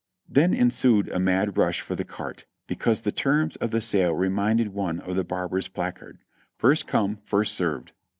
[0.27, 4.69] Then ensued a mad rush for the cart; because the terms of the sale reminded
[4.69, 6.17] one of the barber's placard:
[6.57, 7.91] "First come first served."